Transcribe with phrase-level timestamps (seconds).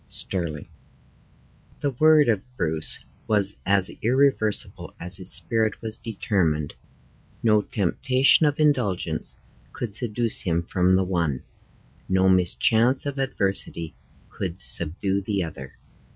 [0.09, 0.67] Stirling.
[1.81, 6.73] The word of Bruce was as irreversible as his spirit was determined.
[7.43, 9.37] No temptation of indulgence
[9.73, 11.43] could seduce him from the one,
[12.09, 13.93] no mischance of adversity
[14.31, 15.77] could subdue the other.